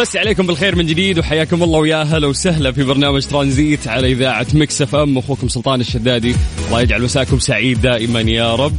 نمسي 0.00 0.16
عليكم 0.16 0.46
بالخير 0.46 0.76
من 0.76 0.86
جديد 0.86 1.18
وحياكم 1.18 1.62
الله 1.62 1.78
ويا 1.78 2.00
أهلا 2.00 2.26
وسهلا 2.26 2.72
في 2.72 2.84
برنامج 2.84 3.26
ترانزيت 3.26 3.88
على 3.88 4.12
إذاعة 4.12 4.46
مكس 4.54 4.82
إف 4.82 4.94
إم 4.94 5.18
أخوكم 5.18 5.48
سلطان 5.48 5.80
الشدادي. 5.80 6.34
الله 6.66 6.80
يجعل 6.80 7.02
مساكم 7.02 7.38
سعيد 7.38 7.80
دائما 7.80 8.20
يا 8.20 8.54
رب. 8.54 8.76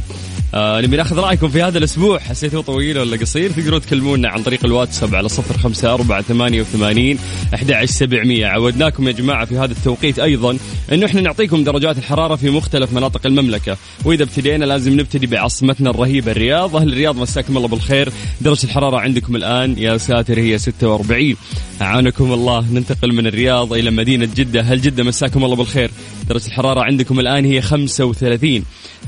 آه 0.54 0.80
نبي 0.80 0.96
ناخذ 0.96 1.18
رأيكم 1.18 1.48
في 1.48 1.62
هذا 1.62 1.78
الأسبوع. 1.78 2.18
حسيتوه 2.18 2.62
طويل 2.62 2.98
ولا 2.98 3.16
قصير؟ 3.16 3.50
تقدروا 3.50 3.78
تكلمونا 3.78 4.28
عن 4.28 4.42
طريق 4.42 4.64
الواتساب 4.64 5.14
على 5.14 5.28
صفر 5.28 5.58
خمسة 5.58 5.94
أربعة 5.94 6.22
ثمانية 6.22 6.60
وثمانين 6.60 7.18
أحد 7.54 7.84
سبعمية. 7.84 8.46
عودناكم 8.46 9.08
يا 9.08 9.12
جماعة 9.12 9.44
في 9.44 9.58
هذا 9.58 9.72
التوقيت 9.72 10.18
أيضا 10.18 10.58
أنه 10.92 11.06
إحنا 11.06 11.20
نعطيكم 11.20 11.64
درجات 11.64 11.98
الحرارة 11.98 12.36
في 12.36 12.50
مختلف 12.50 12.92
مناطق 12.92 13.26
المملكة. 13.26 13.76
وإذا 14.04 14.22
ابتدينا 14.22 14.64
لازم 14.64 15.00
نبتدي 15.00 15.26
بعاصمتنا 15.26 15.90
الرهيبة 15.90 16.32
الرياض. 16.32 16.76
أهل 16.76 16.88
الرياض 16.88 17.16
مساكم 17.16 17.56
الله 17.56 17.68
بالخير. 17.68 18.12
درجة 18.40 18.64
الحرارة 18.64 18.96
عندكم 18.96 19.36
الآن 19.36 19.78
يا 19.78 19.96
ساتر 19.96 20.38
هي 20.38 20.58
46 20.58 21.36
أعانكم 21.82 22.32
الله. 22.32 22.66
ننتقل 22.72 23.12
من 23.12 23.26
الرياض 23.26 23.72
إلى 23.72 23.90
مدينة 23.90 24.28
جدة. 24.36 24.60
هل 24.60 24.80
جدة 24.80 25.04
مساكم 25.04 25.44
الله 25.44 25.56
بالخير. 25.56 25.90
درجة 26.28 26.46
الحرارة 26.46 26.80
عندكم 26.80 27.20
الآن 27.20 27.44
هي 27.44 27.60
35 27.60 28.56
آه 28.58 29.01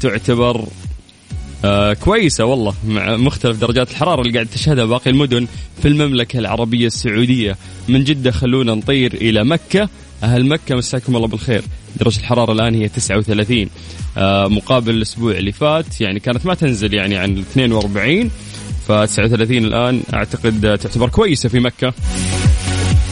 تعتبر 0.00 0.64
آه 1.64 1.92
كويسة 1.92 2.44
والله 2.44 2.74
مع 2.88 3.16
مختلف 3.16 3.58
درجات 3.58 3.90
الحرارة 3.90 4.20
اللي 4.20 4.32
قاعد 4.32 4.46
تشهدها 4.46 4.84
باقي 4.84 5.10
المدن 5.10 5.46
في 5.82 5.88
المملكة 5.88 6.38
العربية 6.38 6.86
السعودية. 6.86 7.56
من 7.88 8.04
جدة 8.04 8.30
خلونا 8.30 8.74
نطير 8.74 9.14
إلى 9.14 9.44
مكة. 9.44 9.88
أهل 10.22 10.46
مكة 10.46 10.76
مساكم 10.76 11.16
الله 11.16 11.28
بالخير. 11.28 11.62
درجة 11.96 12.18
الحرارة 12.18 12.52
الآن 12.52 12.74
هي 12.74 12.88
39 12.88 13.68
آه 14.16 14.48
مقابل 14.48 14.94
الأسبوع 14.94 15.32
اللي 15.32 15.52
فات 15.52 16.00
يعني 16.00 16.20
كانت 16.20 16.46
ما 16.46 16.54
تنزل 16.54 16.94
يعني 16.94 17.16
عن 17.16 17.38
42 17.38 18.30
ف 18.88 18.92
39 18.92 19.58
الآن 19.64 20.02
أعتقد 20.14 20.78
تعتبر 20.82 21.08
كويسة 21.08 21.48
في 21.48 21.60
مكة. 21.60 21.94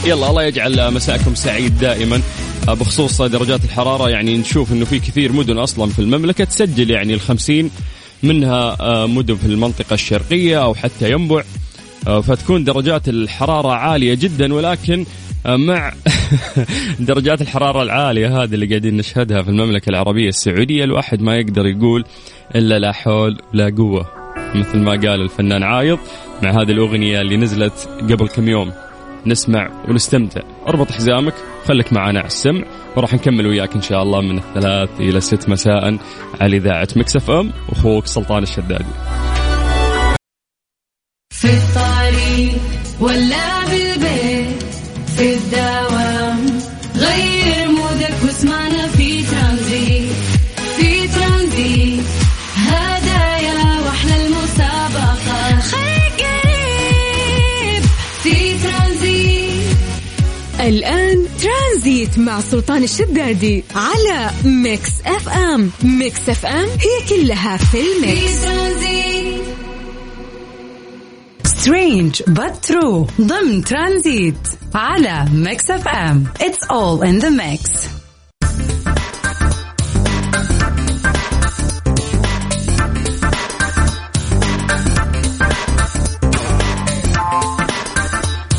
يلا 0.05 0.29
الله 0.29 0.43
يجعل 0.43 0.93
مساءكم 0.93 1.35
سعيد 1.35 1.77
دائما. 1.77 2.15
آه، 2.15 2.21
بخصوص 2.67 3.21
درجات 3.21 3.63
الحرارة 3.65 4.09
يعني 4.09 4.37
نشوف 4.37 4.71
إنه 4.71 4.85
في 4.85 4.99
كثير 4.99 5.31
مدن 5.31 5.57
أصلا 5.57 5.89
في 5.89 5.99
المملكة 5.99 6.43
تسجل 6.43 6.91
يعني 6.91 7.13
الخمسين 7.13 7.69
منها 8.23 8.77
آه، 8.81 9.05
مدن 9.05 9.35
في 9.35 9.45
المنطقة 9.45 9.93
الشرقية 9.93 10.63
أو 10.63 10.73
حتى 10.73 11.11
ينبع. 11.11 11.43
آه، 12.07 12.21
فتكون 12.21 12.63
درجات 12.63 13.09
الحرارة 13.09 13.71
عالية 13.71 14.13
جدا 14.13 14.53
ولكن 14.53 15.05
آه، 15.45 15.55
مع 15.55 15.93
درجات 16.99 17.41
الحرارة 17.41 17.83
العالية 17.83 18.43
هذه 18.43 18.53
اللي 18.53 18.65
قاعدين 18.65 18.97
نشهدها 18.97 19.41
في 19.41 19.49
المملكة 19.49 19.89
العربية 19.89 20.29
السعودية 20.29 20.83
الواحد 20.83 21.21
ما 21.21 21.37
يقدر 21.37 21.65
يقول 21.65 22.05
إلا 22.55 22.79
لا 22.79 22.91
حول 22.91 23.37
ولا 23.53 23.73
قوة 23.77 24.05
مثل 24.55 24.77
ما 24.77 24.91
قال 24.91 25.21
الفنان 25.21 25.63
عايض 25.63 25.99
مع 26.43 26.49
هذه 26.49 26.71
الأغنية 26.71 27.21
اللي 27.21 27.37
نزلت 27.37 27.89
قبل 28.01 28.27
كم 28.27 28.47
يوم. 28.47 28.71
نسمع 29.25 29.85
ونستمتع. 29.87 30.41
أربط 30.67 30.91
حزامك 30.91 31.33
خليك 31.65 31.93
معنا 31.93 32.19
على 32.19 32.27
السمع. 32.27 32.63
وراح 32.97 33.13
نكمل 33.13 33.47
وياك 33.47 33.75
إن 33.75 33.81
شاء 33.81 34.03
الله 34.03 34.21
من 34.21 34.37
الثلاث 34.37 34.89
إلى 34.99 35.17
الست 35.17 35.49
مساء 35.49 35.97
على 36.41 36.57
إذاعة 36.57 36.87
مكسف 36.95 37.31
إم. 37.31 37.51
أخوك 37.69 38.05
سلطان 38.05 38.43
الشدادي. 38.43 38.93
في 41.33 41.47
الطريق 41.47 42.61
ولا 42.99 43.65
بالبيت 43.65 44.63
في 45.17 45.33
الدوام 45.33 45.90
الآن 60.71 61.25
ترانزيت 61.41 62.19
مع 62.19 62.41
سلطان 62.41 62.83
الشدادي 62.83 63.63
على 63.75 64.29
ميكس 64.45 64.89
أف 65.05 65.29
أم. 65.29 65.71
ميكس 65.83 66.29
أف 66.29 66.45
أم 66.45 66.65
هي 66.69 67.09
كلها 67.09 67.57
في 67.57 67.77
الميكس. 67.81 68.19
في 68.19 68.45
ترانزيت. 68.45 69.41
strange 71.45 72.23
but 72.23 72.71
true. 72.71 73.21
ضمن 73.21 73.63
ترانزيت 73.63 74.47
على 74.75 75.25
ميكس 75.33 75.71
أف 75.71 75.87
أم. 75.87 76.23
It's 76.39 76.67
all 76.69 77.01
in 77.01 77.19
the 77.23 77.31
mix. 77.31 77.87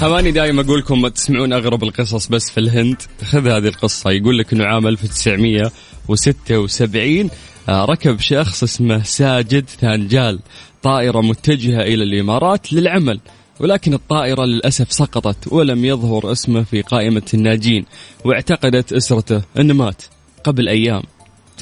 هماني 0.02 0.30
دائما 0.30 0.62
أقول 0.62 0.78
لكم 0.78 1.08
تسمعون 1.08 1.52
أغرب 1.52 1.82
القصص 1.82 2.26
بس 2.26 2.50
في 2.50 2.60
الهند. 2.60 3.02
خذ 3.24 3.48
هذه 3.48 3.68
القصة. 3.68 4.10
يقول 4.10 4.38
لك 4.38 4.52
إنه 4.52 4.64
عام 4.64 4.86
1976 4.86 7.30
آه، 7.68 7.84
ركب 7.84 8.20
شخص 8.20 8.62
اسمه 8.62 9.02
ساجد 9.02 9.64
ثانجال 9.80 10.38
طائرة 10.82 11.20
متجهة 11.20 11.80
إلى 11.80 12.04
الإمارات 12.04 12.72
للعمل 12.72 13.20
ولكن 13.60 13.94
الطائرة 13.94 14.44
للأسف 14.44 14.92
سقطت 14.92 15.52
ولم 15.52 15.84
يظهر 15.84 16.32
اسمه 16.32 16.62
في 16.62 16.82
قائمة 16.82 17.22
الناجين 17.34 17.84
واعتقدت 18.24 18.92
أسرته 18.92 19.42
أنه 19.58 19.74
مات 19.74 20.02
قبل 20.44 20.68
أيام 20.68 21.02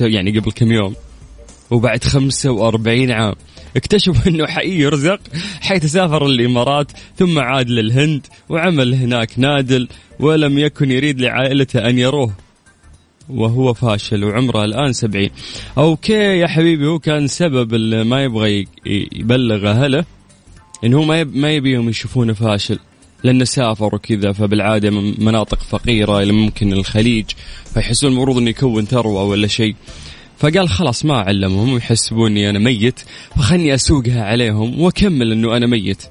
يعني 0.01 0.39
قبل 0.39 0.53
كم 0.53 0.72
يوم 0.72 0.95
وبعد 1.71 2.05
45 2.05 3.11
عام. 3.11 3.34
اكتشفوا 3.76 4.26
إنه 4.31 4.47
حقيقي 4.47 4.78
يرزق 4.78 5.20
حيث 5.60 5.86
سافر 5.86 6.26
الإمارات 6.26 6.92
ثم 7.16 7.38
عاد 7.38 7.69
للهند 7.69 8.26
وعمل 8.48 8.94
هناك 8.94 9.38
نادل 9.38 9.88
ولم 10.20 10.58
يكن 10.58 10.91
يريد 10.91 11.20
لعائلته 11.20 11.88
أن 11.88 11.98
يروه 11.98 12.32
وهو 13.28 13.75
فاشل 13.75 14.25
وعمره 14.25 14.64
الآن 14.64 14.92
سبعين. 14.92 15.30
أوكي 15.78 16.12
يا 16.12 16.47
حبيبي 16.47 16.86
هو 16.86 16.98
كان 16.98 17.26
سبب 17.26 17.75
اللي 17.75 18.04
ما 18.04 18.25
يبغى 18.25 18.66
يبلغ 19.12 19.70
أهله 19.70 20.04
انه 20.84 20.98
هو 20.98 21.04
ما 21.04 21.25
ما 21.25 21.53
يبيهم 21.53 21.88
يشوفونه 21.88 22.32
فاشل 22.32 22.78
لأنه 23.25 23.44
سافر 23.44 23.94
وكذا 23.94 24.32
فبالعادة 24.32 24.91
من 24.91 25.25
مناطق 25.25 25.62
فقيرة 25.62 26.22
إلى 26.22 26.32
ممكن 26.32 26.72
الخليج 26.72 27.25
فيحسون 27.75 28.12
المفروض 28.12 28.38
إنه 28.38 28.50
يكون 28.50 28.84
ثروه 28.84 29.22
ولا 29.22 29.47
شيء. 29.47 29.75
فقال 30.41 30.69
خلاص 30.69 31.05
ما 31.05 31.15
اعلمهم 31.15 31.77
يحسبوني 31.77 32.51
أنا 32.51 32.59
ميت 32.59 33.01
فخلني 33.37 33.75
أسوقها 33.75 34.25
عليهم 34.25 34.81
وأكمل 34.81 35.33
إنه 35.33 35.56
أنا 35.56 35.67
ميت. 35.67 36.03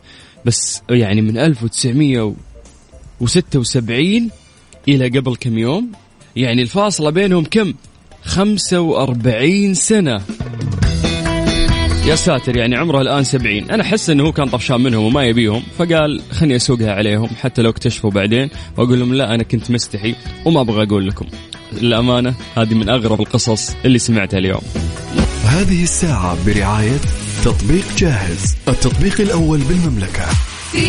بس 0.46 0.82
يعني 0.90 1.22
من 1.22 1.38
1976 1.38 4.30
إلى 4.88 5.20
قبل 5.20 5.36
كم 5.36 5.58
يوم؟ 5.58 5.92
يعني 6.36 6.62
الفاصلة 6.62 7.10
بينهم 7.10 7.44
كم؟ 7.44 7.74
45 8.24 9.74
سنة. 9.74 10.22
يا 12.06 12.16
ساتر 12.16 12.58
يعني 12.58 12.76
عمره 12.76 13.02
الآن 13.02 13.24
70 13.24 13.72
أنا 13.72 13.84
أحس 13.84 14.10
إنه 14.10 14.24
هو 14.24 14.32
كان 14.32 14.50
طفشان 14.50 14.82
منهم 14.82 15.04
وما 15.04 15.26
يبيهم 15.26 15.64
فقال 15.78 16.22
خلني 16.32 16.56
أسوقها 16.56 16.94
عليهم 16.94 17.28
حتى 17.28 17.62
لو 17.62 17.70
اكتشفوا 17.70 18.12
بعدين. 18.12 18.50
وأقول 18.78 19.00
لهم 19.00 19.14
لا 19.14 19.36
أنا 19.36 19.44
كنت 19.44 19.72
مستحي 19.72 20.16
وما 20.46 20.62
أبغى 20.62 20.84
أقول 20.84 21.08
لكم. 21.08 21.26
الامانه 21.74 22.34
هذه 22.58 22.74
من 22.74 22.90
أغرب 22.90 23.22
القصص 23.22 23.76
اللي 23.86 24.00
سمعتها 24.00 24.38
اليوم. 24.38 24.62
هذه 25.46 25.84
الساعة 25.84 26.38
برعاية 26.46 27.00
تطبيق 27.44 27.86
جاهز 27.98 28.56
التطبيق 28.68 29.22
الأول 29.22 29.60
بالمملكة. 29.60 30.26
في 30.72 30.80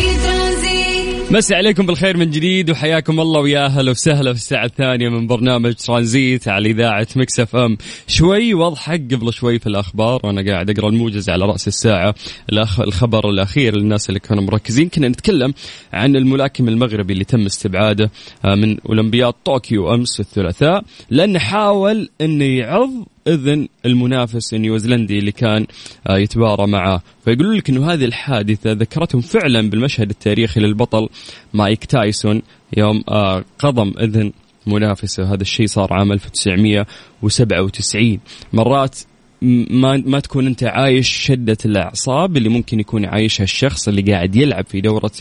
مسي 1.31 1.55
عليكم 1.55 1.85
بالخير 1.85 2.17
من 2.17 2.29
جديد 2.29 2.69
وحياكم 2.69 3.19
الله 3.19 3.39
ويا 3.39 3.65
أهلا 3.65 3.91
وسهلا 3.91 4.33
في 4.33 4.39
الساعة 4.39 4.65
الثانية 4.65 5.09
من 5.09 5.27
برنامج 5.27 5.73
ترانزيت 5.73 6.47
على 6.47 6.69
إذاعة 6.69 7.07
مكس 7.15 7.39
إف 7.39 7.55
إم. 7.55 7.77
شوي 8.07 8.53
واضحك 8.53 9.13
قبل 9.13 9.33
شوي 9.33 9.59
في 9.59 9.67
الأخبار 9.67 10.19
وأنا 10.23 10.51
قاعد 10.51 10.69
أقرأ 10.69 10.89
الموجز 10.89 11.29
على 11.29 11.45
رأس 11.45 11.67
الساعة. 11.67 12.15
الأخ 12.51 12.79
الخبر 12.79 13.29
الأخير 13.29 13.75
للناس 13.75 14.09
اللي 14.09 14.19
كانوا 14.19 14.43
مركزين. 14.43 14.89
كنا 14.89 15.07
نتكلم 15.07 15.53
عن 15.93 16.15
الملاكم 16.15 16.67
المغربي 16.67 17.13
اللي 17.13 17.23
تم 17.23 17.45
استبعاده 17.45 18.11
آه، 18.45 18.55
من 18.55 18.79
أولمبياد 18.79 19.33
طوكيو 19.45 19.93
أمس 19.93 20.19
الثلاثاء. 20.19 20.83
لأنه 21.09 21.39
حاول 21.39 22.09
أنه 22.21 22.45
يعض 22.45 22.89
إذن 23.27 23.67
المنافس 23.85 24.53
النيوزيلندي 24.53 25.19
اللي 25.19 25.31
كان 25.31 25.67
آه، 26.07 26.17
يتبارى 26.17 26.67
معه. 26.67 27.01
فيقولون 27.25 27.55
لك 27.55 27.69
إنه 27.69 27.93
هذه 27.93 28.05
الحادثة 28.05 28.71
ذكرتهم 28.71 29.21
فعلا 29.21 29.69
بالمشهد 29.69 30.09
التاريخي 30.09 30.59
للبطل 30.59 31.09
مايك 31.53 31.85
تايسون 31.85 32.41
يوم 32.77 33.03
آه، 33.09 33.43
قضم 33.59 33.93
إذن 33.99 34.31
منافسة. 34.67 35.33
هذا 35.33 35.41
الشيء 35.41 35.67
صار 35.67 35.93
عام 35.93 36.11
1997 36.11 38.19
مرات 38.53 38.99
ما 39.41 40.03
ما 40.05 40.19
تكون 40.19 40.47
انت 40.47 40.63
عايش 40.63 41.09
شدة 41.09 41.57
الأعصاب 41.65 42.37
اللي 42.37 42.49
ممكن 42.49 42.79
يكون 42.79 43.05
عايشها 43.05 43.43
الشخص 43.43 43.87
اللي 43.87 44.01
قاعد 44.01 44.35
يلعب 44.35 44.65
في 44.65 44.81
دورة 44.81 45.11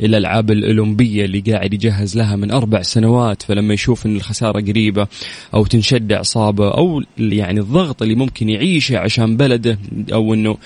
الألعاب 0.00 0.50
الأولمبية 0.50 1.24
اللي 1.24 1.40
قاعد 1.40 1.74
يجهز 1.74 2.16
لها 2.16 2.36
من 2.36 2.50
أربع 2.50 2.82
سنوات 2.82 3.42
فلما 3.42 3.74
يشوف 3.74 4.06
إن 4.06 4.16
الخسارة 4.16 4.60
قريبة 4.60 5.06
أو 5.54 5.66
تنشد 5.66 6.12
أعصابه 6.12 6.70
أو 6.70 7.02
يعني 7.18 7.60
الضغط 7.60 8.02
اللي 8.02 8.14
ممكن 8.14 8.48
يعيشه 8.48 8.98
عشان 8.98 9.36
بلده 9.36 9.78
أو 10.12 10.34
إنه 10.34 10.56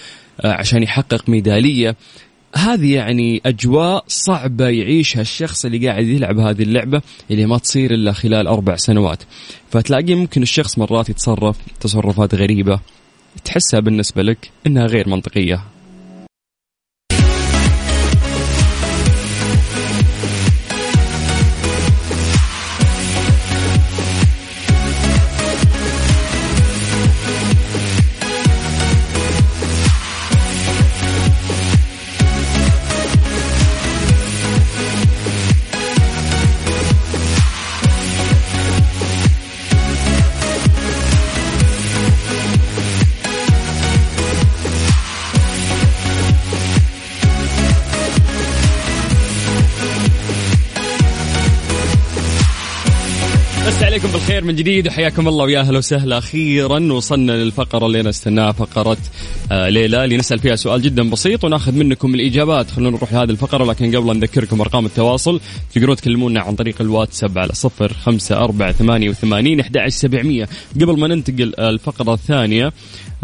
آه، 0.40 0.52
عشان 0.52 0.82
يحقق 0.82 1.28
ميدالية 1.28 1.96
هذه 2.56 2.94
يعني 2.94 3.42
أجواء 3.46 4.04
صعبة 4.08 4.68
يعيشها 4.68 5.20
الشخص 5.20 5.64
اللي 5.64 5.88
قاعد 5.88 6.06
يلعب 6.06 6.38
هذه 6.38 6.62
اللعبة 6.62 7.02
اللي 7.30 7.46
ما 7.46 7.58
تصير 7.58 7.94
إلا 7.94 8.12
خلال 8.12 8.46
أربع 8.46 8.76
سنوات. 8.76 9.22
فتلاقي 9.70 10.14
ممكن 10.14 10.42
الشخص 10.42 10.78
مرات 10.78 11.08
يتصرف 11.08 11.56
تصرفات 11.80 12.34
غريبة 12.34 12.80
تحسها 13.44 13.80
بالنسبة 13.80 14.22
لك 14.22 14.50
إنها 14.66 14.86
غير 14.86 15.08
منطقية. 15.08 15.64
مسا 53.78 53.86
عليكم 53.86 54.08
بالخير 54.08 54.44
من 54.44 54.56
جديد 54.56 54.86
وحياكم 54.88 55.28
الله 55.28 55.44
ويا 55.44 55.60
أهلا 55.60 55.78
وسهلا. 55.78 56.18
أخيرا 56.18 56.92
وصلنا 56.92 57.32
للفقرة 57.32 57.86
اللي 57.86 58.02
نستناها 58.02 58.52
فقرة 58.52 58.96
آه 59.52 59.68
ليلى 59.68 60.04
اللي 60.04 60.16
نسال 60.16 60.38
فيها 60.38 60.56
سؤال 60.56 60.82
جدا 60.82 61.10
بسيط 61.10 61.44
ونأخذ 61.44 61.72
منكم 61.72 62.14
الإجابات. 62.14 62.70
خلونا 62.70 62.96
نروح 62.96 63.12
لهذه 63.12 63.30
الفقرة 63.30 63.64
لكن 63.64 63.96
قبل 63.96 64.16
نذكركم 64.16 64.60
أرقام 64.60 64.86
التواصل 64.86 65.40
تقدرون 65.74 65.96
تكلمونا 65.96 66.40
عن 66.40 66.54
طريق 66.54 66.80
الواتساب 66.80 67.38
على 67.38 67.52
صفر 67.52 67.92
خمسة 67.92 68.36
أربعة 68.36 68.72
ثمانية 68.72 69.10
وثمانين 69.10 69.60
أحد 69.60 69.78
سبعمية. 69.88 70.48
قبل 70.74 70.98
ما 70.98 71.08
ننتقل 71.08 71.54
الفقرة 71.58 72.14
الثانية 72.14 72.72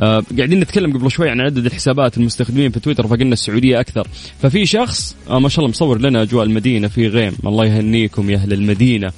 آه 0.01 0.23
قاعدين 0.37 0.61
نتكلم 0.61 0.99
قبل 0.99 1.11
شوي 1.11 1.31
عن 1.31 1.41
عدد 1.41 1.67
الحسابات 1.67 2.19
المستخدمين 2.19 2.71
في 2.71 2.81
تويتر 2.81 3.07
فقلنا 3.07 3.33
السعودية 3.33 3.81
أكثر. 3.81 4.07
ففي 4.43 4.67
شخص 4.67 5.17
آه 5.31 5.39
ما 5.39 5.49
شاء 5.49 5.59
الله 5.59 5.71
مصور 5.71 6.01
لنا 6.01 6.23
أجواء 6.23 6.45
المدينة 6.45 6.89
في 6.89 7.09
غيم. 7.09 7.37
الله 7.47 7.67
يهنيكم 7.67 8.31
يا 8.31 8.37
أهل 8.37 8.53
المدينة. 8.53 9.13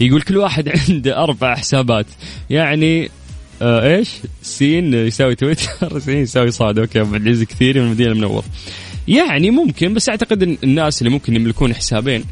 يقول 0.00 0.22
كل 0.22 0.36
واحد 0.36 0.68
عنده 0.68 1.22
أربع 1.22 1.54
حسابات 1.54 2.06
يعني 2.50 3.10
آه 3.62 3.96
إيش؟ 3.96 4.10
سين 4.42 4.94
يساوي 4.94 5.34
تويتر 5.34 5.98
سين 6.06 6.18
يساوي 6.18 6.50
صاد 6.50 6.78
أوكي 6.78 7.00
أبو 7.00 7.14
عزيز 7.14 7.42
كثير 7.42 7.78
من 7.78 7.86
المدينة 7.86 8.12
المنور. 8.12 8.44
يعني 9.08 9.50
ممكن 9.50 9.94
بس 9.94 10.08
أعتقد 10.08 10.42
إن 10.42 10.58
الناس 10.64 11.02
اللي 11.02 11.10
ممكن 11.10 11.36
يملكون 11.36 11.74
حسابين 11.74 12.24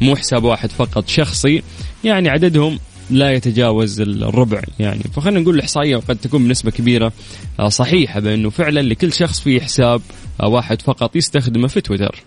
مو 0.00 0.16
حساب 0.16 0.44
واحد 0.44 0.70
فقط 0.70 1.08
شخصي 1.08 1.62
يعني 2.04 2.28
عددهم 2.28 2.78
لا 3.10 3.32
يتجاوز 3.32 4.00
الربع 4.00 4.62
يعني 4.78 5.02
فخلينا 5.14 5.40
نقول 5.40 5.54
الإحصائية 5.54 5.96
قد 5.96 6.16
تكون 6.16 6.44
بنسبة 6.44 6.70
كبيرة 6.70 7.12
آه، 7.60 7.68
صحيحة 7.68 8.20
بأنه 8.20 8.50
فعلا 8.50 8.80
لكل 8.80 9.12
شخص 9.12 9.40
فيه 9.40 9.60
حساب 9.60 10.02
آه، 10.42 10.48
واحد 10.48 10.82
فقط 10.82 11.16
يستخدمه 11.16 11.68
في 11.68 11.80
تويتر. 11.80 12.24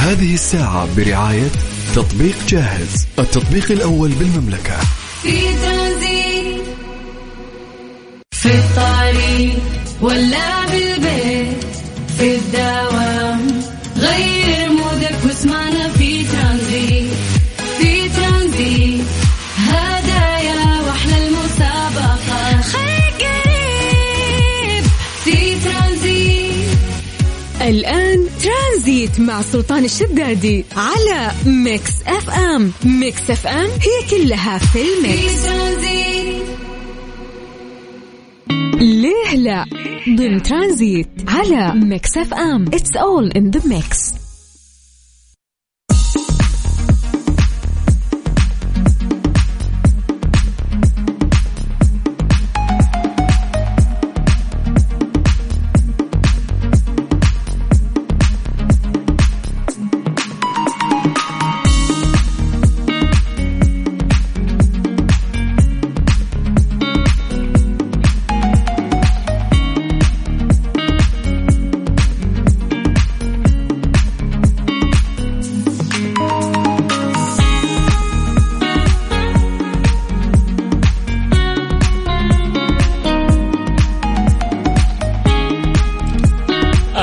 هذه 0.00 0.34
الساعة 0.34 0.88
برعاية 0.96 1.48
تطبيق 1.94 2.36
جاهز 2.48 3.06
التطبيق 3.18 3.70
الأول 3.70 4.08
بالمملكة. 4.08 4.76
في 5.22 5.40
ترانزيت 5.62 6.62
في 8.30 8.54
الطريق 8.54 9.58
ولا 10.00 10.66
بالبيت 10.66 11.64
في 12.18 12.34
الدوام 12.36 12.89
الآن 27.70 28.26
ترانزيت 28.42 29.20
مع 29.20 29.42
سلطان 29.42 29.84
الشدادي 29.84 30.64
على 30.76 31.30
ميكس 31.46 31.92
أف 32.06 32.30
أم. 32.30 32.72
ميكس 32.84 33.30
أف 33.30 33.46
أم 33.46 33.66
هي 33.70 34.10
كلها 34.10 34.58
في 34.58 34.78
الميكس. 34.82 35.46
ليه 38.80 39.36
لا؟ 39.36 39.64
ضمن 40.08 40.42
ترانزيت 40.42 41.08
على 41.28 41.74
ميكس 41.74 42.16
أف 42.16 42.34
أم. 42.34 42.64
it's 42.74 42.96
all 42.96 43.30
in 43.30 43.50
the 43.50 43.60
mix 43.64 44.19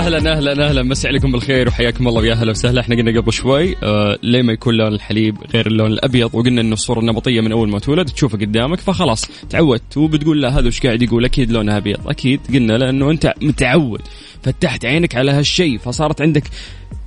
أهلا 0.08 0.38
أهلا 0.38 0.70
أهلا. 0.70 0.84
مسي 0.84 1.08
عليكم 1.08 1.32
بالخير 1.32 1.68
وحياكم 1.68 2.08
الله 2.08 2.22
ويا 2.22 2.34
أهلا 2.34 2.52
وسهلا. 2.52 2.82
إحنا 2.82 2.96
قلنا 2.96 3.22
قبل 3.22 3.34
شوي 3.34 3.76
آه 3.84 4.18
ليه 4.24 4.42
ما 4.42 4.54
يكون 4.54 4.76
لون 4.76 4.94
الحليب 4.94 5.38
غير 5.54 5.68
اللون 5.68 5.92
الأبيض؟ 5.92 6.36
وقلنا 6.36 6.62
إنه 6.62 6.74
الصورة 6.74 7.00
النمطيه 7.00 7.42
من 7.42 7.52
أول 7.52 7.70
ما 7.70 7.80
تولد 7.80 8.08
تشوفه 8.08 8.38
قدامك 8.38 8.80
فخلاص 8.80 9.26
تعودت. 9.50 9.98
وبتقول 9.98 10.42
له 10.42 10.60
هذا 10.60 10.68
وش 10.68 10.80
قاعد 10.80 11.02
يقول؟ 11.02 11.26
أكيد 11.26 11.52
لونه 11.52 11.78
أبيض. 11.78 12.08
أكيد 12.08 12.40
قلنا 12.54 12.74
لأنه 12.74 13.12
أنت 13.12 13.34
متعود 13.42 14.02
فتحت 14.44 14.86
عينك 14.86 15.16
على 15.16 15.32
هالشيء 15.32 15.78
فصارت 15.78 16.22
عندك 16.22 16.44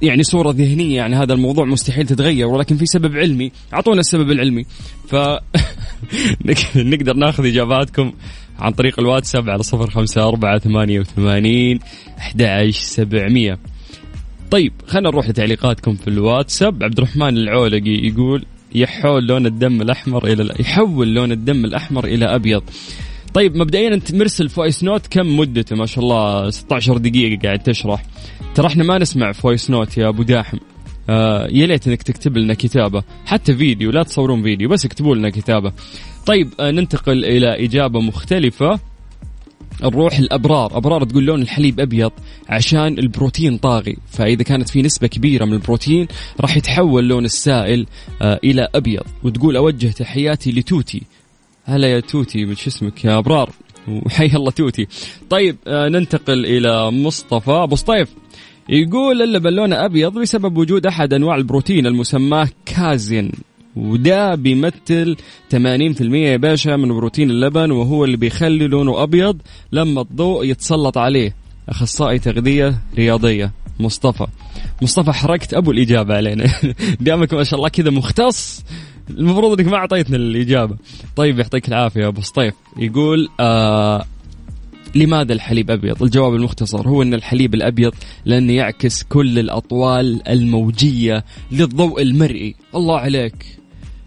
يعني 0.03 0.23
صورة 0.23 0.51
ذهنية. 0.51 1.03
عن 1.03 1.15
هذا 1.15 1.33
الموضوع 1.33 1.65
مستحيل 1.65 2.07
تتغير 2.07 2.47
ولكن 2.47 2.77
في 2.77 2.87
سبب 2.87 3.17
علمي. 3.17 3.53
أعطونا 3.75 4.01
السبب 4.01 4.31
العلمي. 4.31 4.65
ف 5.09 5.17
نقدر 6.77 7.15
ناخذ 7.17 7.47
إجاباتكم. 7.47 8.13
عن 8.61 8.73
طريق 8.73 9.01
الواتساب 9.01 9.51
على 9.51 9.63
صفر 9.63 9.91
خمسة 9.91 10.29
أربعة 10.29 10.59
ثمانية 10.59 11.01
وثمانين 11.01 11.79
أحد 12.19 12.71
سبعمية. 12.71 13.59
طيب 14.51 14.73
خلينا 14.87 15.11
نروح 15.11 15.29
لتعليقاتكم 15.29 15.95
في 15.95 16.09
الواتساب. 16.09 16.85
عبد 16.85 16.99
الرحمن 16.99 17.37
العولقي 17.37 18.07
يقول 18.07 18.45
يحول 18.75 19.27
لون 19.27 19.47
الدم 19.47 19.83
الأحمر 19.83 20.27
إلى 20.27 20.55
يحول 20.61 21.15
لون 21.15 21.33
الدم 21.33 21.65
الأحمر 21.65 22.05
إلى 22.05 22.25
أبيض. 22.25 22.63
طيب 23.35 23.57
مبدئيا 23.57 23.95
أنت 23.95 24.15
مرسل 24.15 24.49
voice 24.49 24.85
note 24.85 25.07
كم 25.07 25.37
مدته؟ 25.37 25.77
ما 25.77 25.87
شاء 25.87 26.05
الله 26.05 26.51
16 26.51 26.99
دقيقة 26.99 27.43
قاعد 27.43 27.59
تشرح. 27.59 28.03
ترى 28.55 28.67
إحنا 28.67 28.85
ما 28.85 28.99
نسمع 28.99 29.33
voice 29.33 29.71
note 29.71 29.99
يا 29.99 30.09
أبو 30.09 30.23
داحم. 30.23 30.59
آه 31.09 31.49
يا 31.51 31.67
ليت 31.67 31.89
إنك 31.89 32.03
تكتب 32.03 32.37
لنا 32.37 32.55
كتابة. 32.55 33.03
حتى 33.27 33.57
فيديو 33.57 33.91
لا 33.91 34.03
تصورون 34.03 34.43
فيديو 34.43 34.69
بس 34.69 34.85
اكتبوا 34.85 35.15
لنا 35.15 35.31
كتابة. 35.31 35.73
طيب 36.27 36.49
آه 36.61 36.71
ننتقل 36.71 37.25
إلى 37.25 37.65
إجابة 37.65 38.01
مختلفة. 38.01 38.81
نروح 39.83 40.19
الأبرار. 40.19 40.77
أبرار 40.77 41.05
تقول 41.05 41.25
لون 41.25 41.43
الحليب 41.43 41.81
أبيض 41.81 42.13
عشان 42.49 42.99
البروتين 42.99 43.59
طاغي. 43.59 43.97
فإذا 44.11 44.43
كانت 44.43 44.69
في 44.69 44.83
نسبة 44.83 45.07
كبيرة 45.07 45.45
من 45.45 45.53
البروتين 45.53 46.09
راح 46.41 46.57
يتحول 46.57 47.09
لون 47.09 47.25
السائل 47.25 47.87
آه 48.23 48.41
إلى 48.45 48.69
أبيض. 48.75 49.05
وتقول 49.23 49.57
أوجه 49.57 49.87
تحياتي 49.87 50.53
لتوتي. 50.53 51.03
هلا 51.65 51.89
يا 51.89 52.01
توتي 52.01 52.45
وش 52.45 52.67
اسمك 52.67 53.05
يا 53.05 53.19
أبرار؟ 53.19 53.51
وحي 53.89 54.27
الله 54.27 54.51
توتي. 54.51 54.87
طيب 55.31 55.57
ننتقل 55.69 56.47
إلى 56.47 56.91
مصطفى. 56.91 57.51
أبو 57.51 57.75
يقول 58.71 59.23
اللبن 59.23 59.53
لونه 59.53 59.85
أبيض 59.85 60.19
بسبب 60.19 60.57
وجود 60.57 60.87
أحد 60.87 61.15
أنواع 61.15 61.37
البروتين 61.37 61.87
المسماه 61.87 62.49
كازين. 62.67 63.33
وده 63.77 64.35
بيمثل 64.35 65.17
80% 65.53 65.57
يا 66.15 66.37
باشا 66.37 66.71
من 66.71 66.89
بروتين 66.89 67.31
اللبن 67.31 67.71
وهو 67.71 68.05
اللي 68.05 68.17
بيخلي 68.17 68.67
لونه 68.67 69.03
أبيض 69.03 69.39
لما 69.73 70.01
الضوء 70.01 70.45
يتسلط 70.45 70.99
عليه. 70.99 71.35
أخصائي 71.69 72.19
تغذية 72.19 72.79
رياضية 72.97 73.53
مصطفى. 73.81 74.27
مصطفى 74.83 75.13
حركت 75.13 75.55
أبو 75.55 75.71
الإجابة 75.71 76.15
علينا. 76.15 76.45
دامك 77.01 77.35
ما 77.35 77.45
شاء 77.45 77.59
الله 77.59 77.69
كذا 77.69 77.91
مختص. 77.91 78.65
المفروض 79.11 79.61
إنك 79.61 79.69
ما 79.69 79.77
أعطيتنا 79.77 80.17
الإجابة. 80.17 80.77
طيب 81.17 81.39
يعطيك 81.39 81.69
العافية 81.69 82.09
أبو 82.09 82.21
سطيف. 82.21 82.55
يقول 82.77 83.29
آه 83.41 84.05
لماذا 84.95 85.33
الحليب 85.33 85.71
أبيض؟ 85.71 86.03
الجواب 86.03 86.35
المختصر 86.35 86.89
هو 86.89 87.03
أن 87.03 87.15
الحليب 87.15 87.55
الأبيض 87.55 87.95
لأنه 88.25 88.53
يعكس 88.53 89.03
كل 89.03 89.39
الأطوال 89.39 90.29
الموجية 90.29 91.25
للضوء 91.53 92.03
المرئي، 92.03 92.55
الله 92.75 92.99
عليك. 92.99 93.61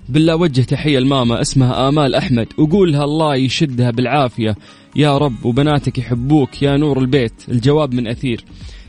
بالله 0.09 0.35
وجه 0.35 0.61
تحيه 0.61 0.99
لماما 0.99 1.41
اسمها 1.41 1.89
آمال 1.89 2.15
أحمد. 2.15 2.47
وقولها 2.57 3.03
الله 3.03 3.35
يشدها 3.35 3.91
بالعافية. 3.91 4.55
يا 4.95 5.17
رب 5.17 5.45
وبناتك 5.45 5.97
يحبوك 5.97 6.61
يا 6.61 6.77
نور 6.77 6.99
البيت، 6.99 7.33
الجواب 7.49 7.93
من 7.93 8.07
أثير. 8.07 8.45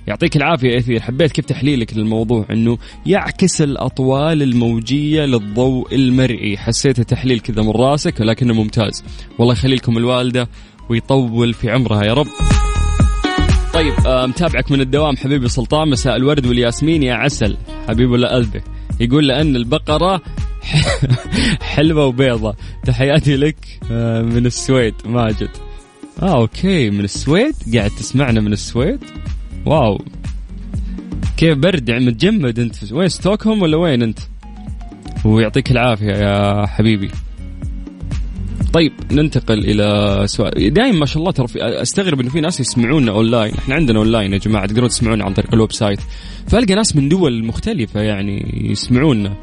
يعطيك 0.07 0.37
العافية 0.37 0.69
يا 0.69 0.79
أثير. 0.79 1.01
حبيت 1.01 1.33
كيف 1.33 1.45
تحليلك 1.45 1.97
للموضوع؟ 1.97 2.47
إنه 2.51 2.79
يعكس 3.07 3.63
الأطوال 3.63 4.43
الموجية 4.43 5.25
للضوء 5.25 5.95
المرئي. 5.95 6.57
حسيت 6.57 7.01
تحليل 7.01 7.41
كذا 7.41 7.63
من 7.63 7.71
راسك 7.71 8.21
ولكنه 8.21 8.55
ممتاز. 8.55 9.05
والله 9.39 9.53
يخلي 9.55 9.75
لكم 9.75 9.99
الوالدة 9.99 10.49
ويطول 10.89 11.55
في 11.55 11.71
عمرها 11.71 12.05
يا 12.05 12.15
رب. 12.15 12.27
طيب 13.75 13.93
آه 14.07 14.27
متابعك 14.27 14.71
من 14.71 14.81
الدوام 14.81 15.17
حبيبي 15.17 15.49
سلطان 15.49 15.89
مساء 15.89 16.17
الورد 16.17 16.47
والياسمين 16.47 17.03
يا 17.03 17.15
عسل 17.15 17.57
حبيب 17.89 18.11
ولا 18.11 18.35
قلبي. 18.35 18.61
يقول 19.01 19.29
لأن 19.29 19.57
البقرة 19.57 20.21
حلوة 21.75 22.07
وبيضة. 22.07 22.55
تحياتي 22.87 23.37
لك 23.37 23.57
آه 23.91 24.23
من 24.23 24.47
السويد 24.47 24.95
ماجد. 25.05 25.51
آه 26.23 26.37
أوكي 26.41 26.91
من 26.91 27.05
السويد؟ 27.05 27.55
قاعد 27.75 27.91
تسمعنا 27.91 28.41
من 28.41 28.53
السويد؟ 28.53 29.05
wow. 29.67 30.05
كيف 31.37 31.59
برد؟ 31.59 31.89
يعني 31.89 32.07
متجمد 32.07 32.59
أنت. 32.59 32.93
وين 32.93 33.09
ستوكهولم 33.09 33.63
ولا 33.63 33.77
وين 33.77 34.03
أنت؟ 34.03 34.19
ويعطيك 35.25 35.71
العافية 35.71 36.13
يا 36.13 36.67
حبيبي. 36.67 37.11
طيب 38.75 38.93
ننتقل 39.13 39.59
إلى 39.59 40.23
سؤال. 40.27 40.75
دائما 40.75 40.99
ما 40.99 41.07
شاء 41.07 41.19
الله 41.19 41.31
ترى 41.31 41.47
أستغرب 41.57 42.21
إنه 42.21 42.31
في 42.31 42.41
ناس 42.41 42.61
يسمعونا 42.61 43.13
أونلاين. 43.13 43.55
إحنا 43.55 43.75
عندنا 43.75 43.99
أونلاين 43.99 44.33
يا 44.33 44.39
جماعة 44.39 44.67
تقدرون 44.67 44.89
تسمعونا 44.89 45.25
عن 45.25 45.35
طريق 45.35 45.55
ال 45.55 45.73
website. 45.73 46.01
فألقى 46.49 46.75
ناس 46.75 46.97
من 46.97 47.09
دول 47.09 47.45
مختلفة 47.45 48.01
يعني 48.01 48.61
يسمعونا. 48.71 49.37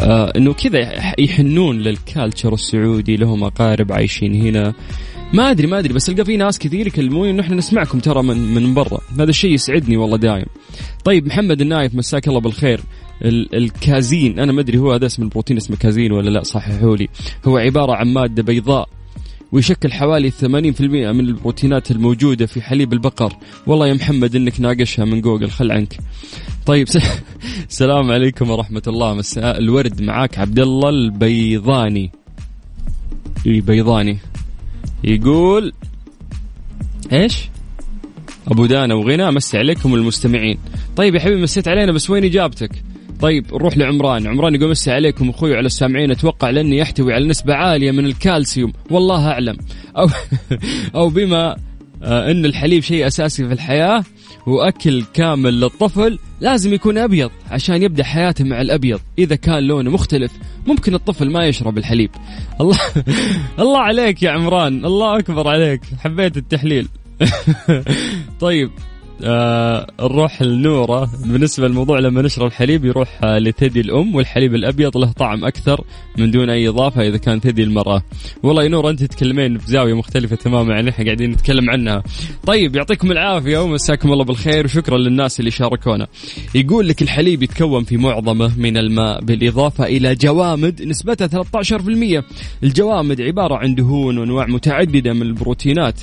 آه 0.00 0.32
إنه 0.36 0.52
كذا 0.52 1.12
يحنون 1.18 1.78
للكالتشر 1.78 2.54
السعودي 2.54 3.16
لهم 3.16 3.44
أقارب 3.44 3.92
عايشين 3.92 4.34
هنا. 4.34 4.74
ما 5.32 5.50
أدري 5.50 5.66
ما 5.66 5.78
أدري 5.78 5.94
بس 5.94 6.10
ألقى 6.10 6.24
في 6.24 6.36
ناس 6.36 6.58
كثير 6.58 6.86
يكلموني 6.86 7.30
إنه 7.30 7.42
إحنا 7.42 7.56
نسمعكم 7.56 7.98
ترى 7.98 8.22
من 8.22 8.54
من 8.54 8.74
برا. 8.74 9.00
هذا 9.14 9.30
الشيء 9.30 9.52
يسعدني 9.52 9.96
والله 9.96 10.16
دايم. 10.16 10.46
طيب 11.04 11.26
محمد 11.26 11.60
النايف 11.60 11.94
مساك 11.94 12.28
الله 12.28 12.40
بالخير. 12.40 12.80
الكازين 13.54 14.38
أنا 14.38 14.52
ما 14.52 14.60
أدري 14.60 14.78
هو 14.78 14.92
هذا 14.92 15.06
اسم 15.06 15.22
البروتين 15.22 15.56
اسمه 15.56 15.76
كازين 15.76 16.12
ولا 16.12 16.30
لا 16.30 16.42
صححوا 16.42 16.96
لي. 16.96 17.08
هو 17.44 17.56
عبارة 17.56 17.92
عن 17.94 18.12
مادة 18.12 18.42
بيضاء 18.42 18.88
ويشكل 19.52 19.92
حوالي 19.92 20.30
80% 20.30 20.44
من 20.80 21.20
البروتينات 21.20 21.90
الموجودة 21.90 22.46
في 22.46 22.62
حليب 22.62 22.92
البقر. 22.92 23.32
والله 23.66 23.86
يا 23.86 23.94
محمد 23.94 24.36
إنك 24.36 24.60
ناقشها 24.60 25.04
من 25.04 25.20
جوجل 25.20 25.50
خل 25.50 25.72
عنك. 25.72 25.98
طيب 26.66 26.86
السلام 27.70 28.10
عليكم 28.10 28.50
ورحمة 28.50 28.82
الله. 28.86 29.14
مساء 29.14 29.58
الورد 29.58 30.02
معاك 30.02 30.38
عبد 30.38 30.58
الله 30.58 30.88
البيضاني. 30.88 32.10
بيضاني. 33.44 34.18
يقول 35.04 35.72
إيش؟ 37.12 37.48
أبو 38.48 38.66
دانا 38.66 38.94
وغنى 38.94 39.30
مسي 39.30 39.58
عليكم 39.58 39.94
المستمعين. 39.94 40.58
طيب 40.96 41.14
يا 41.14 41.20
حبيبي 41.20 41.42
مسيت 41.42 41.68
علينا 41.68 41.92
بس 41.92 42.10
وين 42.10 42.24
إجابتك؟ 42.24 42.70
طيب 43.20 43.54
نروح 43.54 43.78
لعمران. 43.78 44.26
عمران 44.26 44.54
يقول 44.54 44.70
مسي 44.70 44.90
عليكم 44.90 45.30
أخوي 45.30 45.56
على 45.56 45.66
السامعين. 45.66 46.10
أتوقع 46.10 46.50
لأني 46.50 46.78
يحتوي 46.78 47.14
على 47.14 47.28
نسبة 47.28 47.54
عالية 47.54 47.90
من 47.90 48.06
الكالسيوم. 48.06 48.72
والله 48.90 49.28
أعلم. 49.28 49.56
أو 49.96 50.08
أو 50.94 51.08
بما 51.08 51.56
آه، 52.02 52.30
إن 52.30 52.44
الحليب 52.44 52.82
شيء 52.82 53.06
أساسي 53.06 53.46
في 53.46 53.52
الحياة 53.52 54.04
وأكل 54.46 55.04
كامل 55.14 55.60
للطفل 55.60 56.18
لازم 56.40 56.74
يكون 56.74 56.98
أبيض 56.98 57.30
عشان 57.50 57.82
يبدأ 57.82 58.04
حياته 58.04 58.44
مع 58.44 58.60
الأبيض. 58.60 59.00
إذا 59.18 59.36
كان 59.36 59.62
لونه 59.62 59.90
مختلف 59.90 60.32
ممكن 60.66 60.94
الطفل 60.94 61.30
ما 61.30 61.46
يشرب 61.46 61.78
الحليب. 61.78 62.10
الله 62.60 62.78
الله 63.62 63.78
عليك 63.78 64.22
يا 64.22 64.30
عمران. 64.30 64.84
الله 64.84 65.18
أكبر 65.18 65.48
عليك. 65.48 65.80
حبيت 66.04 66.36
التحليل. 66.36 66.88
طيب. 68.40 68.70
آه 69.24 69.86
نروح 70.00 70.42
لنورة 70.42 71.10
بالنسبة 71.26 71.68
للموضوع 71.68 71.98
لما 71.98 72.22
نشرب 72.22 72.46
الحليب 72.46 72.84
يروح 72.84 73.20
آه 73.24 73.38
لثدي 73.38 73.80
الأم 73.80 74.14
والحليب 74.14 74.54
الأبيض 74.54 74.96
له 74.96 75.12
طعم 75.12 75.44
أكثر 75.44 75.84
من 76.18 76.30
دون 76.30 76.50
أي 76.50 76.68
إضافة 76.68 77.02
إذا 77.08 77.16
كان 77.16 77.40
ثدي 77.40 77.62
المرأة. 77.62 78.02
والله 78.42 78.62
يا 78.62 78.68
نورة 78.68 78.90
أنت 78.90 79.02
تتكلمين 79.04 79.58
في 79.58 79.70
زاوية 79.70 79.94
مختلفة 79.94 80.36
تماما 80.36 80.74
يعني 80.74 80.90
إحنا 80.90 81.04
قاعدين 81.04 81.30
نتكلم 81.30 81.70
عنها. 81.70 82.02
طيب 82.46 82.76
يعطيكم 82.76 83.12
العافية 83.12 83.58
ومساكم 83.58 84.12
الله 84.12 84.24
بالخير 84.24 84.64
وشكرا 84.64 84.98
للناس 84.98 85.40
اللي 85.40 85.50
شاركونا. 85.50 86.06
يقول 86.54 86.88
لك 86.88 87.02
الحليب 87.02 87.42
يتكون 87.42 87.84
في 87.84 87.96
معظمه 87.96 88.58
من 88.58 88.76
الماء 88.76 89.20
بالإضافة 89.20 89.84
إلى 89.84 90.14
جوامد 90.14 90.82
نسبتها 90.82 91.26
13% 91.26 92.22
الجوامد 92.62 93.20
عبارة 93.20 93.54
عن 93.54 93.74
دهون 93.74 94.18
وأنواع 94.18 94.46
متعددة 94.46 95.12
من 95.12 95.22
البروتينات. 95.22 96.00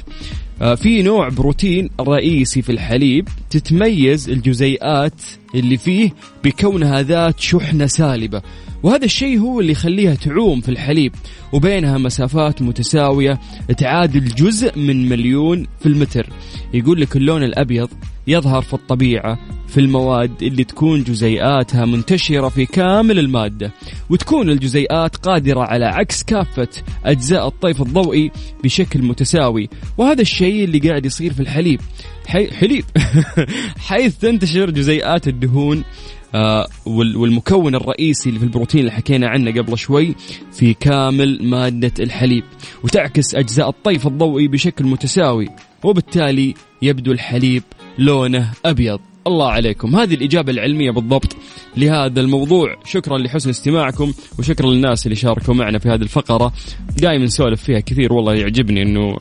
في 0.59 1.01
نوع 1.01 1.29
بروتين 1.29 1.89
رئيسي 1.99 2.61
في 2.61 2.71
الحليب 2.71 3.27
تتميز 3.49 4.29
الجزيئات 4.29 5.21
اللي 5.55 5.77
فيه 5.77 6.11
بكونها 6.43 7.01
ذات 7.01 7.39
شحنة 7.39 7.85
سالبة. 7.85 8.41
وهذا 8.83 9.05
الشيء 9.05 9.39
هو 9.39 9.59
اللي 9.59 9.71
يخليها 9.71 10.15
تعوم 10.15 10.61
في 10.61 10.69
الحليب 10.69 11.15
وبينها 11.53 11.97
مسافات 11.97 12.61
متساوية 12.61 13.39
تعادل 13.77 14.25
جزء 14.35 14.79
من 14.79 15.09
مليون 15.09 15.67
في 15.79 15.85
المتر. 15.85 16.29
يقول 16.73 17.01
لك 17.01 17.15
اللون 17.15 17.43
الأبيض 17.43 17.89
يظهر 18.27 18.61
في 18.61 18.73
الطبيعة 18.73 19.39
في 19.69 19.79
المواد 19.79 20.43
اللي 20.43 20.63
تكون 20.63 21.03
جزيئاتها 21.03 21.85
منتشرة 21.85 22.49
في 22.49 22.65
كامل 22.65 23.19
المادة 23.19 23.71
وتكون 24.09 24.49
الجزيئات 24.49 25.15
قادرة 25.15 25.59
على 25.59 25.85
عكس 25.85 26.23
كافة 26.23 26.67
أجزاء 27.05 27.47
الطيف 27.47 27.81
الضوئي 27.81 28.31
بشكل 28.63 29.01
متساوي. 29.01 29.69
وهذا 29.97 30.21
الشيء 30.21 30.63
اللي 30.63 30.79
قاعد 30.79 31.05
يصير 31.05 31.33
في 31.33 31.39
الحليب. 31.39 31.81
حي... 32.27 32.51
حليب. 32.51 32.85
حيث 33.87 34.17
تنتشر 34.17 34.69
جزيئات 34.69 35.27
الدهون 35.27 35.83
آه 36.35 36.67
والمكون 36.85 37.75
الرئيسي 37.75 38.29
اللي 38.29 38.39
في 38.39 38.45
البروتين 38.45 38.79
اللي 38.79 38.91
حكينا 38.91 39.27
عنه 39.27 39.51
قبل 39.51 39.77
شوي 39.77 40.15
في 40.51 40.73
كامل 40.73 41.43
مادة 41.43 41.93
الحليب. 41.99 42.43
وتعكس 42.83 43.35
أجزاء 43.35 43.69
الطيف 43.69 44.07
الضوئي 44.07 44.47
بشكل 44.47 44.85
متساوي 44.85 45.49
وبالتالي 45.83 46.53
يبدو 46.81 47.11
الحليب 47.11 47.63
لونه 47.97 48.51
أبيض. 48.65 49.08
الله 49.27 49.51
عليكم. 49.51 49.95
هذه 49.95 50.13
الإجابة 50.13 50.51
العلمية 50.51 50.91
بالضبط 50.91 51.35
لهذا 51.77 52.21
الموضوع. 52.21 52.75
شكرا 52.85 53.17
لحسن 53.17 53.49
استماعكم 53.49 54.13
وشكرا 54.39 54.69
للناس 54.69 55.05
اللي 55.05 55.15
شاركوا 55.15 55.53
معنا 55.53 55.79
في 55.79 55.89
هذه 55.89 56.01
الفقرة. 56.01 56.53
دائما 56.97 57.25
نسولف 57.25 57.63
فيها 57.63 57.79
كثير 57.79 58.13
والله 58.13 58.35
يعجبني 58.35 58.81
أنه 58.81 59.17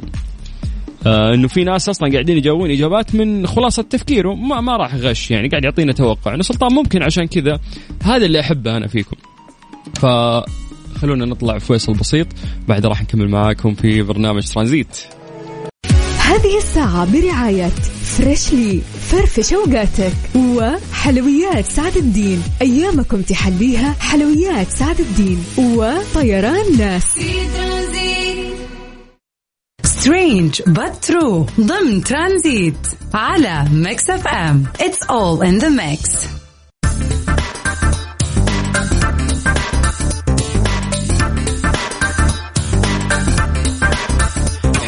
آه 1.06 1.34
إنه 1.34 1.48
في 1.48 1.64
ناس 1.64 1.88
أصلا 1.88 2.12
قاعدين 2.12 2.36
يجاوبون 2.36 2.70
إجابات 2.70 3.14
من 3.14 3.46
خلاصة 3.46 3.82
تفكيره 3.82 4.34
ما, 4.34 4.60
ما 4.60 4.76
راح 4.76 4.94
غش 4.94 5.30
يعني 5.30 5.48
قاعد 5.48 5.64
يعطينا 5.64 5.92
توقع. 5.92 6.34
انه 6.34 6.42
سلطان 6.42 6.72
ممكن 6.72 7.02
عشان 7.02 7.24
كذا 7.24 7.60
هذا 8.02 8.26
اللي 8.26 8.40
أحبه 8.40 8.76
أنا 8.76 8.86
فيكم. 8.86 9.16
ف 9.94 10.06
خلونا 10.98 11.24
نطلع 11.24 11.58
فيصل 11.58 11.92
بسيط 11.92 12.26
بعد 12.68 12.86
راح 12.86 13.02
نكمل 13.02 13.28
معاكم 13.28 13.74
في 13.74 14.02
برنامج 14.02 14.42
ترانزيت. 14.42 15.17
هذه 16.28 16.58
الساعة 16.58 17.12
برعاية 17.12 17.72
فريشلي 18.04 18.80
فرفش 19.10 19.52
أوقاتك. 19.52 20.12
وحلويات 20.36 21.64
سعد 21.66 21.96
الدين. 21.96 22.42
أيامكم 22.62 23.22
تحليها 23.22 23.96
حلويات 24.00 24.70
سعد 24.70 25.00
الدين. 25.00 25.44
وطيران 25.58 26.78
ناس. 26.78 27.04
strange 29.84 30.39
but 30.39 30.62
true. 31.06 31.60
ضمن 31.60 32.04
ترانزيت. 32.04 32.86
على 33.14 33.64
ميكس 33.72 34.10
أف 34.10 34.26
أم. 34.26 34.66
It's 34.78 35.06
all 35.08 35.42
in 35.42 35.64
the 35.64 35.70
mix. 35.70 36.37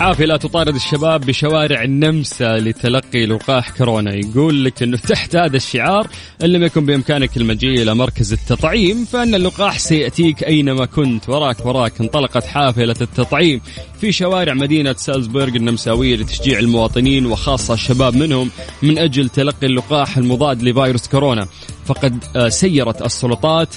حافلة 0.00 0.36
تطارد 0.36 0.74
الشباب 0.74 1.20
بشوارع 1.20 1.82
النمسا 1.82 2.58
لتلقي 2.58 3.26
لقاح 3.26 3.70
كورونا. 3.70 4.14
يقول 4.14 4.64
لك 4.64 4.82
أنه 4.82 4.96
تحت 4.96 5.36
هذا 5.36 5.56
الشعار 5.56 6.06
إن 6.42 6.46
لم 6.46 6.62
يكن 6.62 6.86
بإمكانك 6.86 7.36
المجيء 7.36 7.82
إلى 7.82 7.94
مركز 7.94 8.32
التطعيم 8.32 9.04
فإن 9.04 9.34
اللقاح 9.34 9.78
سيأتيك 9.78 10.44
أينما 10.44 10.86
كنت. 10.86 11.28
وراك 11.28 11.66
وراك 11.66 12.00
انطلقت 12.00 12.44
حافلة 12.44 12.94
التطعيم 13.00 13.60
في 14.00 14.12
شوارع 14.12 14.54
مدينة 14.54 14.92
سالزبورغ 14.92 15.56
النمساوية 15.56 16.16
لتشجيع 16.16 16.58
المواطنين 16.58 17.26
وخاصة 17.26 17.74
الشباب 17.74 18.16
منهم 18.16 18.50
من 18.82 18.98
أجل 18.98 19.28
تلقي 19.28 19.66
اللقاح 19.66 20.16
المضاد 20.16 20.62
لفيروس 20.62 21.08
كورونا. 21.08 21.46
فقد 21.86 22.24
آه، 22.36 22.48
سيرت 22.48 23.02
السلطات 23.02 23.74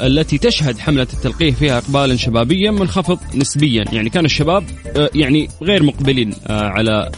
التي 0.00 0.38
تشهد 0.38 0.78
حملة 0.78 1.06
التلقيح 1.12 1.56
فيها 1.56 1.78
إقبالا 1.78 2.16
شبابيا 2.16 2.70
منخفض 2.70 3.18
نسبيا. 3.34 3.84
يعني 3.92 4.10
كان 4.10 4.24
الشباب 4.24 4.64
آه، 4.96 5.10
يعني 5.14 5.48
غير 5.62 5.82
مقبلين 5.82 6.34
على 6.48 7.10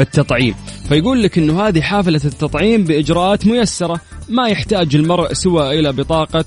التطعيم. 0.00 0.54
فيقول 0.88 1.22
لك 1.22 1.38
إنه 1.38 1.68
هذه 1.68 1.80
حافلة 1.80 2.20
التطعيم 2.24 2.84
بإجراءات 2.84 3.46
ميسرة 3.46 4.00
ما 4.28 4.48
يحتاج 4.48 4.96
المرء 4.96 5.32
سوى 5.32 5.78
إلى 5.80 5.92
بطاقة 5.92 6.44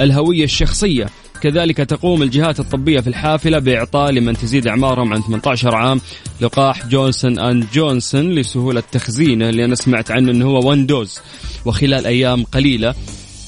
الهوية 0.00 0.44
الشخصية. 0.44 1.06
كذلك 1.40 1.76
تقوم 1.76 2.22
الجهات 2.22 2.60
الطبية 2.60 3.00
في 3.00 3.06
الحافلة 3.06 3.58
بإعطاء 3.58 4.10
لمن 4.10 4.36
تزيد 4.36 4.66
أعمارهم 4.66 5.12
عن 5.14 5.22
18 5.22 5.74
عام. 5.74 6.00
لقاح 6.40 6.86
جونسون 6.86 7.38
أند 7.38 7.66
جونسون 7.74 8.30
لسهولة 8.30 8.82
تخزينه 8.92 9.48
اللي 9.48 9.64
أنا 9.64 9.74
سمعت 9.74 10.10
عنه 10.10 10.30
أنه 10.30 10.46
هو 10.46 10.70
one 10.70 10.86
dose 10.86 11.20
وخلال 11.64 12.06
أيام 12.06 12.44
قليلة 12.44 12.88
آه 12.88 12.94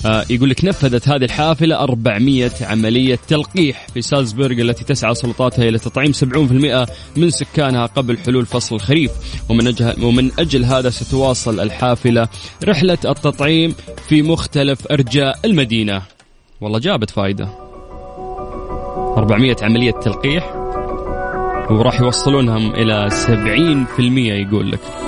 يقول 0.04 0.50
لك 0.50 0.64
نفذت 0.64 1.08
هذه 1.08 1.24
الحافلة 1.24 1.76
400 1.80 2.50
عملية 2.60 3.18
تلقيح 3.28 3.86
في 3.94 4.02
سالزبورغ 4.02 4.60
التي 4.60 4.84
تسعى 4.84 5.14
سلطاتها 5.14 5.68
إلى 5.68 5.78
تطعيم 5.78 6.12
70% 6.12 6.86
من 7.16 7.30
سكانها 7.30 7.86
قبل 7.86 8.18
حلول 8.18 8.46
فصل 8.46 8.74
الخريف. 8.74 9.10
ومن 9.48 9.66
أجل, 9.66 10.04
ومن 10.04 10.30
أجل 10.38 10.64
هذا 10.64 10.90
ستواصل 10.90 11.60
الحافلة 11.60 12.28
رحلة 12.64 12.98
التطعيم 13.04 13.74
في 14.08 14.22
مختلف 14.22 14.86
أرجاء 14.92 15.38
المدينة. 15.44 16.02
والله 16.60 16.78
جابت 16.78 17.10
فائدة 17.10 17.48
400 19.16 19.56
عملية 19.62 19.92
تلقيح. 19.92 20.56
وراح 21.70 22.00
يوصلونهم 22.00 22.74
إلى 22.74 23.10
70% 23.10 24.32
يقول 24.32 24.70
لك. 24.70 25.00